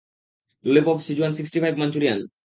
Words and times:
Lollipop, 0.65 0.97
Szechuan, 1.07 1.31
sixty 1.33 1.59
five, 1.59 1.73
Manchurian. 1.77 2.19